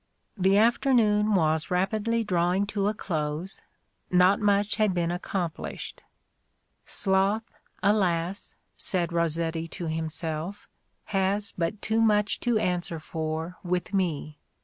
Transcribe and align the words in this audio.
The 0.35 0.57
afternoon 0.57 1.35
was 1.35 1.69
rapidly 1.69 2.23
drawing 2.23 2.65
to 2.73 2.87
a 2.87 2.93
close: 2.95 3.61
not 4.09 4.39
much 4.39 4.77
had 4.77 4.95
been 4.95 5.11
accomplished. 5.11 6.01
Sloth, 6.85 7.43
alas," 7.83 8.55
said 8.75 9.13
Rossetti 9.13 9.67
to 9.67 9.85
himself, 9.85 10.67
has 11.13 11.51
but 11.55 11.83
too 11.83 12.01
much 12.01 12.39
to 12.39 12.57
answer 12.57 12.99
for 12.99 13.57
with 13.63 13.93
me. 13.93 14.39